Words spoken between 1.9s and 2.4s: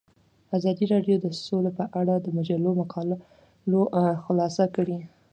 اړه د